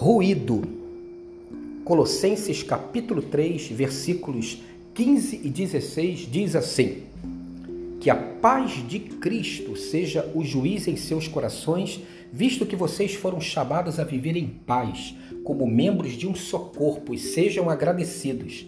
ruído. 0.00 0.62
Colossenses 1.84 2.62
capítulo 2.62 3.20
3, 3.20 3.66
versículos 3.66 4.62
15 4.94 5.40
e 5.42 5.48
16 5.48 6.20
diz 6.30 6.54
assim: 6.54 7.02
Que 8.00 8.08
a 8.08 8.14
paz 8.14 8.86
de 8.86 9.00
Cristo 9.00 9.74
seja 9.74 10.30
o 10.36 10.44
juiz 10.44 10.86
em 10.86 10.94
seus 10.94 11.26
corações, 11.26 12.00
visto 12.32 12.64
que 12.64 12.76
vocês 12.76 13.14
foram 13.14 13.40
chamados 13.40 13.98
a 13.98 14.04
viver 14.04 14.36
em 14.36 14.46
paz, 14.46 15.16
como 15.42 15.66
membros 15.66 16.12
de 16.12 16.28
um 16.28 16.34
só 16.34 16.60
corpo, 16.60 17.12
e 17.12 17.18
sejam 17.18 17.68
agradecidos. 17.68 18.66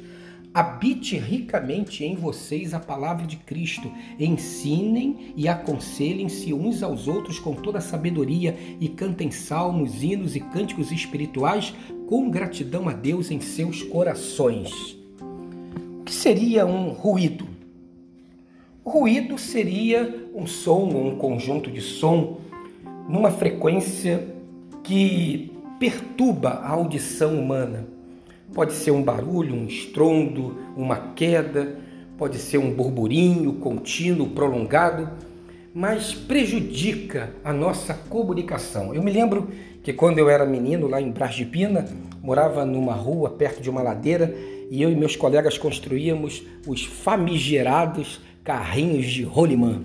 Habite 0.52 1.16
ricamente 1.16 2.04
em 2.04 2.16
vocês 2.16 2.74
a 2.74 2.80
palavra 2.80 3.24
de 3.24 3.36
Cristo. 3.36 3.88
Ensinem 4.18 5.32
e 5.36 5.46
aconselhem-se 5.46 6.52
uns 6.52 6.82
aos 6.82 7.06
outros 7.06 7.38
com 7.38 7.54
toda 7.54 7.80
sabedoria 7.80 8.56
e 8.80 8.88
cantem 8.88 9.30
salmos, 9.30 10.02
hinos 10.02 10.34
e 10.34 10.40
cânticos 10.40 10.90
espirituais 10.90 11.72
com 12.08 12.28
gratidão 12.28 12.88
a 12.88 12.92
Deus 12.92 13.30
em 13.30 13.40
seus 13.40 13.84
corações. 13.84 14.98
O 16.00 16.04
que 16.04 16.12
seria 16.12 16.66
um 16.66 16.88
ruído? 16.88 17.46
Ruído 18.84 19.38
seria 19.38 20.28
um 20.34 20.48
som 20.48 20.88
ou 20.92 21.06
um 21.06 21.16
conjunto 21.16 21.70
de 21.70 21.80
som 21.80 22.40
numa 23.08 23.30
frequência 23.30 24.34
que 24.82 25.52
perturba 25.78 26.50
a 26.50 26.70
audição 26.70 27.38
humana 27.38 27.99
Pode 28.52 28.72
ser 28.72 28.90
um 28.90 29.02
barulho, 29.02 29.54
um 29.54 29.66
estrondo, 29.66 30.56
uma 30.76 30.96
queda, 31.14 31.76
pode 32.18 32.36
ser 32.38 32.58
um 32.58 32.72
burburinho 32.72 33.54
contínuo, 33.54 34.30
prolongado, 34.30 35.08
mas 35.72 36.12
prejudica 36.12 37.30
a 37.44 37.52
nossa 37.52 37.94
comunicação. 37.94 38.92
Eu 38.92 39.02
me 39.02 39.12
lembro 39.12 39.48
que 39.84 39.92
quando 39.92 40.18
eu 40.18 40.28
era 40.28 40.44
menino 40.44 40.88
lá 40.88 41.00
em 41.00 41.10
Brás 41.12 41.34
de 41.36 41.44
Pina, 41.44 41.86
morava 42.20 42.64
numa 42.64 42.92
rua 42.92 43.30
perto 43.30 43.62
de 43.62 43.70
uma 43.70 43.82
ladeira 43.82 44.34
e 44.68 44.82
eu 44.82 44.90
e 44.90 44.96
meus 44.96 45.14
colegas 45.14 45.56
construíamos 45.56 46.42
os 46.66 46.84
famigerados 46.84 48.20
carrinhos 48.42 49.06
de 49.06 49.22
rolimã. 49.22 49.80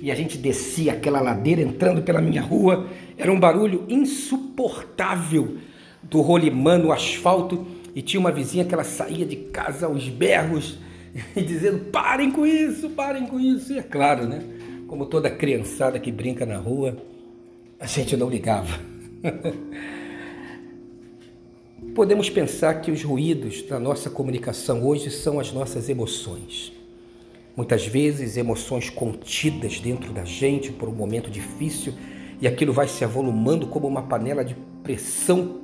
E 0.00 0.12
a 0.12 0.14
gente 0.14 0.38
descia 0.38 0.92
aquela 0.92 1.20
ladeira 1.20 1.60
entrando 1.60 2.02
pela 2.02 2.20
minha 2.20 2.40
rua, 2.40 2.86
era 3.16 3.32
um 3.32 3.40
barulho 3.40 3.84
insuportável 3.88 5.56
do 6.00 6.20
rolimã 6.20 6.78
no 6.78 6.92
asfalto 6.92 7.66
e 7.98 8.02
tinha 8.02 8.20
uma 8.20 8.30
vizinha 8.30 8.64
que 8.64 8.72
ela 8.72 8.84
saía 8.84 9.26
de 9.26 9.34
casa 9.34 9.86
aos 9.86 10.08
berros 10.08 10.78
e 11.34 11.42
dizendo: 11.42 11.86
parem 11.86 12.30
com 12.30 12.46
isso, 12.46 12.90
parem 12.90 13.26
com 13.26 13.40
isso. 13.40 13.72
E 13.72 13.78
é 13.80 13.82
claro, 13.82 14.24
né? 14.24 14.40
Como 14.86 15.04
toda 15.04 15.28
criançada 15.28 15.98
que 15.98 16.12
brinca 16.12 16.46
na 16.46 16.58
rua, 16.58 16.96
a 17.80 17.86
gente 17.86 18.16
não 18.16 18.30
ligava. 18.30 18.78
Podemos 21.92 22.30
pensar 22.30 22.74
que 22.74 22.92
os 22.92 23.02
ruídos 23.02 23.62
da 23.62 23.80
nossa 23.80 24.08
comunicação 24.08 24.86
hoje 24.86 25.10
são 25.10 25.40
as 25.40 25.52
nossas 25.52 25.88
emoções. 25.88 26.72
Muitas 27.56 27.84
vezes, 27.84 28.36
emoções 28.36 28.88
contidas 28.88 29.80
dentro 29.80 30.12
da 30.12 30.24
gente 30.24 30.70
por 30.70 30.88
um 30.88 30.94
momento 30.94 31.28
difícil 31.28 31.94
e 32.40 32.46
aquilo 32.46 32.72
vai 32.72 32.86
se 32.86 33.04
avolumando 33.04 33.66
como 33.66 33.88
uma 33.88 34.02
panela 34.02 34.44
de 34.44 34.54
pressão 34.84 35.62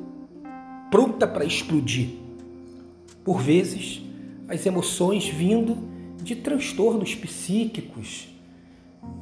pronta 0.90 1.28
para 1.28 1.44
explodir. 1.44 2.23
Por 3.24 3.40
vezes, 3.40 4.02
as 4.46 4.66
emoções 4.66 5.26
vindo 5.26 5.78
de 6.22 6.36
transtornos 6.36 7.14
psíquicos, 7.14 8.28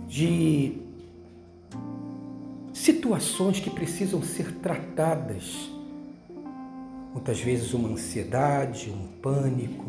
de 0.09 0.73
situações 2.73 3.61
que 3.61 3.71
precisam 3.71 4.21
ser 4.23 4.55
tratadas. 4.57 5.71
Muitas 7.13 7.41
vezes, 7.41 7.73
uma 7.73 7.91
ansiedade, 7.91 8.91
um 8.91 9.07
pânico, 9.21 9.85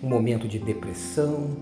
um 0.00 0.08
momento 0.08 0.46
de 0.46 0.60
depressão, 0.60 1.56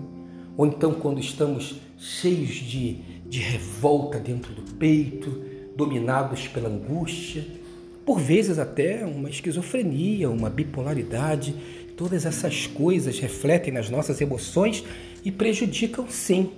ou 0.55 0.67
então 0.67 0.93
quando 0.93 1.19
estamos 1.19 1.79
cheios 1.97 2.53
de, 2.53 2.95
de 3.27 3.39
revolta 3.39 4.19
dentro 4.19 4.53
do 4.53 4.61
peito, 4.73 5.43
dominados 5.75 6.47
pela 6.47 6.69
angústia 6.69 7.62
por 8.05 8.19
vezes 8.19 8.59
até 8.59 9.05
uma 9.05 9.29
esquizofrenia, 9.29 10.29
uma 10.29 10.49
bipolaridade. 10.49 11.55
Todas 11.95 12.25
essas 12.25 12.67
coisas 12.67 13.19
refletem 13.19 13.73
nas 13.73 13.89
nossas 13.89 14.19
emoções 14.19 14.83
e 15.23 15.31
prejudicam, 15.31 16.05
sim, 16.09 16.51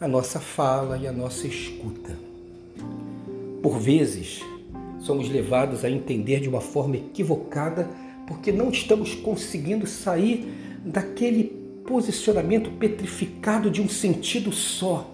a 0.00 0.06
nossa 0.06 0.40
fala 0.40 0.98
e 0.98 1.06
a 1.06 1.12
nossa 1.12 1.46
escuta. 1.46 2.16
Por 3.62 3.78
vezes, 3.78 4.40
somos 5.00 5.28
levados 5.28 5.84
a 5.84 5.90
entender 5.90 6.40
de 6.40 6.48
uma 6.48 6.60
forma 6.60 6.96
equivocada 6.96 7.88
porque 8.26 8.50
não 8.52 8.70
estamos 8.70 9.14
conseguindo 9.14 9.86
sair 9.86 10.52
daquele 10.84 11.44
posicionamento 11.86 12.70
petrificado 12.72 13.70
de 13.70 13.80
um 13.80 13.88
sentido 13.88 14.52
só. 14.52 15.10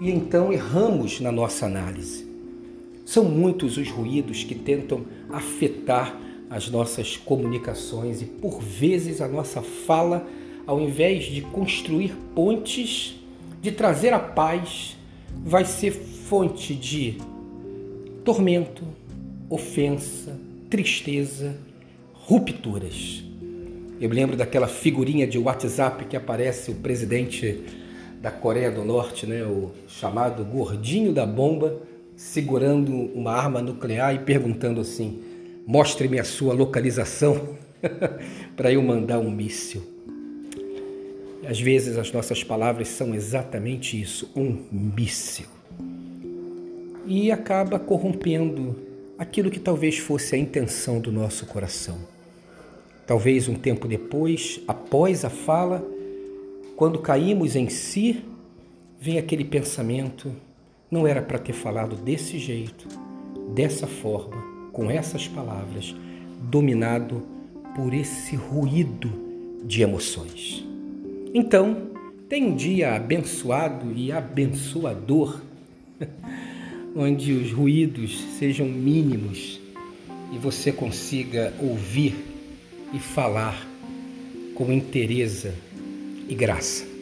E 0.00 0.10
então 0.10 0.52
erramos 0.52 1.20
na 1.20 1.30
nossa 1.30 1.66
análise. 1.66 2.33
São 3.04 3.24
muitos 3.24 3.76
os 3.76 3.90
ruídos 3.90 4.44
que 4.44 4.54
tentam 4.54 5.04
afetar 5.30 6.18
as 6.48 6.70
nossas 6.70 7.16
comunicações 7.16 8.22
e, 8.22 8.24
por 8.24 8.60
vezes, 8.60 9.20
a 9.20 9.28
nossa 9.28 9.60
fala, 9.60 10.26
ao 10.66 10.80
invés 10.80 11.24
de 11.24 11.42
construir 11.42 12.14
pontes, 12.34 13.16
de 13.60 13.72
trazer 13.72 14.12
a 14.12 14.18
paz, 14.18 14.96
vai 15.44 15.64
ser 15.64 15.90
fonte 15.90 16.74
de 16.74 17.18
tormento, 18.24 18.84
ofensa, 19.50 20.38
tristeza, 20.70 21.56
rupturas. 22.12 23.22
Eu 24.00 24.08
me 24.08 24.14
lembro 24.14 24.36
daquela 24.36 24.66
figurinha 24.66 25.26
de 25.26 25.38
WhatsApp 25.38 26.06
que 26.06 26.16
aparece 26.16 26.70
o 26.70 26.74
presidente 26.76 27.62
da 28.20 28.30
Coreia 28.30 28.70
do 28.70 28.84
Norte, 28.84 29.26
né, 29.26 29.44
o 29.44 29.70
chamado 29.86 30.44
gordinho 30.44 31.12
da 31.12 31.26
bomba, 31.26 31.80
segurando 32.16 32.92
uma 32.92 33.32
arma 33.32 33.60
nuclear 33.60 34.14
e 34.14 34.18
perguntando 34.20 34.80
assim: 34.80 35.22
mostre-me 35.66 36.18
a 36.18 36.24
sua 36.24 36.54
localização 36.54 37.56
para 38.56 38.72
eu 38.72 38.82
mandar 38.82 39.18
um 39.18 39.30
míssil. 39.30 39.82
Às 41.46 41.60
vezes 41.60 41.98
as 41.98 42.10
nossas 42.10 42.42
palavras 42.42 42.88
são 42.88 43.14
exatamente 43.14 44.00
isso, 44.00 44.30
um 44.34 44.64
míssil. 44.72 45.46
E 47.06 47.30
acaba 47.30 47.78
corrompendo 47.78 48.76
aquilo 49.18 49.50
que 49.50 49.60
talvez 49.60 49.98
fosse 49.98 50.34
a 50.34 50.38
intenção 50.38 51.00
do 51.00 51.12
nosso 51.12 51.44
coração. 51.46 51.98
Talvez 53.06 53.46
um 53.48 53.54
tempo 53.54 53.86
depois, 53.86 54.60
após 54.66 55.24
a 55.24 55.30
fala, 55.30 55.86
quando 56.76 56.98
caímos 56.98 57.54
em 57.54 57.68
si, 57.68 58.24
vem 58.98 59.18
aquele 59.18 59.44
pensamento: 59.44 60.34
não 60.90 61.06
era 61.06 61.22
para 61.22 61.38
ter 61.38 61.52
falado 61.52 61.96
desse 61.96 62.38
jeito, 62.38 62.86
dessa 63.54 63.86
forma, 63.86 64.42
com 64.72 64.90
essas 64.90 65.26
palavras, 65.28 65.94
dominado 66.42 67.22
por 67.74 67.92
esse 67.92 68.36
ruído 68.36 69.10
de 69.64 69.82
emoções. 69.82 70.64
Então, 71.32 71.88
tem 72.28 72.44
um 72.44 72.54
dia 72.54 72.94
abençoado 72.94 73.92
e 73.92 74.12
abençoador, 74.12 75.40
onde 76.94 77.32
os 77.32 77.52
ruídos 77.52 78.20
sejam 78.38 78.66
mínimos 78.66 79.60
e 80.32 80.38
você 80.38 80.72
consiga 80.72 81.52
ouvir 81.60 82.14
e 82.92 82.98
falar 82.98 83.66
com 84.54 84.72
interesse 84.72 85.52
e 86.28 86.34
graça. 86.34 86.93